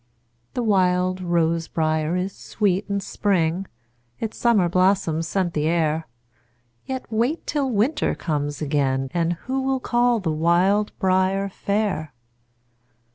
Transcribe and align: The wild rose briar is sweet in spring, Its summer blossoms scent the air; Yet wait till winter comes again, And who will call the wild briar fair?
The 0.55 0.63
wild 0.63 1.21
rose 1.21 1.67
briar 1.67 2.15
is 2.15 2.35
sweet 2.35 2.87
in 2.89 3.01
spring, 3.01 3.67
Its 4.19 4.35
summer 4.35 4.67
blossoms 4.67 5.27
scent 5.27 5.53
the 5.53 5.67
air; 5.67 6.07
Yet 6.87 7.05
wait 7.11 7.45
till 7.45 7.69
winter 7.69 8.15
comes 8.15 8.63
again, 8.63 9.11
And 9.13 9.33
who 9.45 9.61
will 9.61 9.79
call 9.79 10.19
the 10.19 10.31
wild 10.31 10.91
briar 10.97 11.49
fair? 11.49 12.15